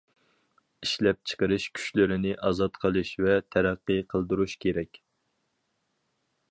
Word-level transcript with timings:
ئىشلەپچىقىرىش 0.85 1.67
كۈچلىرىنى 1.79 2.31
ئازاد 2.49 2.81
قىلىش 2.85 3.13
ۋە 3.27 3.37
تەرەققىي 3.57 4.03
قىلدۇرۇش 4.15 4.57
كېرەك. 4.65 5.01